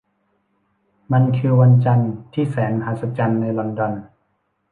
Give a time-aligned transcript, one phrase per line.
[1.11, 3.93] มันคือวันจันทร์ที่แสนมหัศจรรย์ในลอนดอน